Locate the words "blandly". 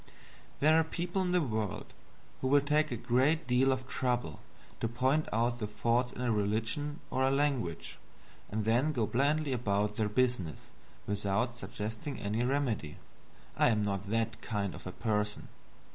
9.05-9.53